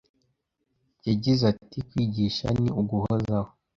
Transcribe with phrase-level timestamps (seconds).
[1.07, 3.49] Yagize ati Kwigisha ni uguhozaho,